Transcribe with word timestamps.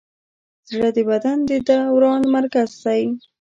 زړه 0.69 0.89
د 0.97 0.99
بدن 1.09 1.37
د 1.49 1.51
دوران 1.67 2.21
مرکز 2.35 2.69
دی. 2.83 3.01